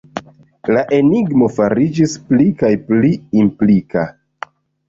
[0.77, 3.13] La enigmo fariĝis pli kaj pli
[3.45, 4.09] implika.